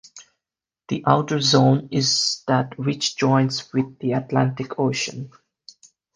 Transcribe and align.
The 0.87 1.03
outer 1.05 1.39
zone 1.41 1.89
is 1.91 2.41
that 2.47 2.79
which 2.79 3.17
joins 3.17 3.71
with 3.71 3.99
the 3.99 4.13
Atlantic 4.13 4.79
Ocean. 4.79 5.29